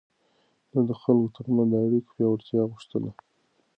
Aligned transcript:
ده 0.71 0.79
د 0.89 0.91
خلکو 1.01 1.33
ترمنځ 1.35 1.69
د 1.71 1.73
اړيکو 1.85 2.11
پياوړتيا 2.15 2.61
غوښتله. 2.71 3.11